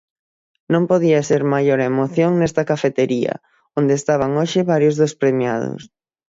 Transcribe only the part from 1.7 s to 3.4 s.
a emoción nesta cafetería,